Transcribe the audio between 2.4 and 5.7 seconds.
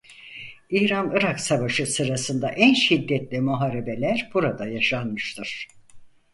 en şiddetli muharebeler burada yaşanmıştır.